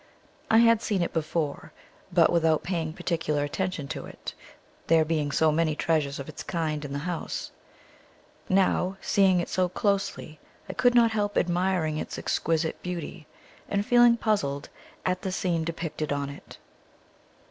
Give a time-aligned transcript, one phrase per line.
[0.49, 1.73] I had seen it before,
[2.11, 4.33] but without paying particular attention to it,
[4.87, 7.51] there being so many treasures of its kind in the house;
[8.49, 13.27] now, seeing it so closely, I could not help admiring its exquisite beauty,
[13.69, 14.69] and feeling puzzled
[15.05, 16.57] at the scene depicted on it.